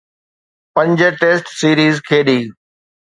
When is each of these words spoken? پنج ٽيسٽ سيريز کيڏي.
پنج 0.75 0.99
ٽيسٽ 1.19 1.45
سيريز 1.59 1.95
کيڏي. 2.09 2.39